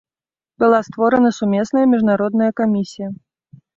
[0.61, 3.07] Была створана сумесная міжнародная камісія.